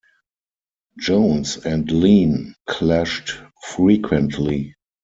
[0.97, 3.37] Jones and Lean clashed
[3.75, 4.73] frequently.